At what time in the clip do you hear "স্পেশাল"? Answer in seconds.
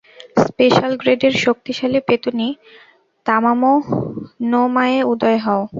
0.43-0.91